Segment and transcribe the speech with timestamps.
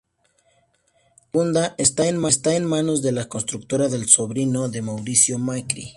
[0.01, 2.07] La segunda está
[2.55, 5.89] en manos de la constructora del sobrino de Mauricio Macri.